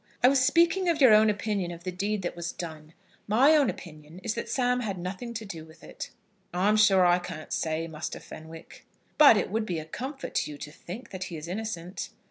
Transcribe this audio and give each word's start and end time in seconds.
"I 0.23 0.29
was 0.29 0.43
speaking 0.43 0.89
of 0.89 0.99
your 0.99 1.13
own 1.13 1.29
opinion 1.29 1.69
of 1.69 1.83
the 1.83 1.91
deed 1.91 2.23
that 2.23 2.35
was 2.35 2.51
done. 2.51 2.93
My 3.27 3.51
own 3.55 3.69
opinion 3.69 4.17
is 4.23 4.33
that 4.33 4.49
Sam 4.49 4.79
had 4.79 4.97
nothing 4.97 5.31
to 5.35 5.45
do 5.45 5.63
with 5.63 5.83
it." 5.83 6.09
"I'm 6.55 6.75
sure 6.75 7.05
I 7.05 7.19
can't 7.19 7.53
say, 7.53 7.87
Muster 7.87 8.19
Fenwick." 8.19 8.87
"But 9.19 9.37
it 9.37 9.51
would 9.51 9.67
be 9.67 9.77
a 9.77 9.85
comfort 9.85 10.33
to 10.33 10.49
you 10.51 10.57
to 10.57 10.71
think 10.71 11.11
that 11.11 11.25
he 11.25 11.37
is 11.37 11.47
innocent." 11.47 12.09